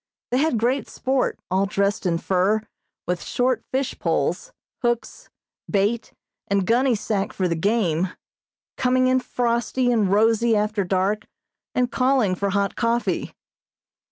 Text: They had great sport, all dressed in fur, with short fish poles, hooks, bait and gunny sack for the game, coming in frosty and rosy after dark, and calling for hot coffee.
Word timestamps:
They 0.31 0.39
had 0.39 0.57
great 0.57 0.87
sport, 0.89 1.37
all 1.51 1.67
dressed 1.67 2.07
in 2.07 2.17
fur, 2.17 2.61
with 3.07 3.21
short 3.21 3.63
fish 3.71 3.99
poles, 3.99 4.51
hooks, 4.81 5.29
bait 5.69 6.11
and 6.47 6.65
gunny 6.65 6.95
sack 6.95 7.31
for 7.33 7.47
the 7.47 7.53
game, 7.55 8.09
coming 8.77 9.05
in 9.05 9.19
frosty 9.19 9.91
and 9.91 10.11
rosy 10.11 10.55
after 10.57 10.83
dark, 10.83 11.27
and 11.75 11.91
calling 11.91 12.33
for 12.33 12.49
hot 12.49 12.75
coffee. 12.75 13.35